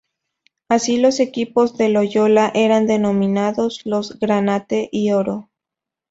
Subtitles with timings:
[0.67, 5.51] Así, los equipos de Loyola eran denominados los "granate y oro".